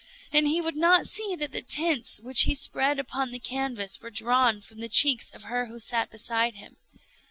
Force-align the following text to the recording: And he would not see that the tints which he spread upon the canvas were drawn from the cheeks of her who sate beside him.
And 0.31 0.47
he 0.47 0.61
would 0.61 0.75
not 0.75 1.05
see 1.05 1.35
that 1.35 1.51
the 1.51 1.61
tints 1.61 2.19
which 2.19 2.41
he 2.45 2.55
spread 2.55 2.97
upon 2.97 3.29
the 3.29 3.37
canvas 3.37 4.01
were 4.01 4.09
drawn 4.09 4.59
from 4.59 4.79
the 4.79 4.89
cheeks 4.89 5.29
of 5.29 5.43
her 5.43 5.67
who 5.67 5.79
sate 5.79 6.09
beside 6.09 6.55
him. 6.55 6.77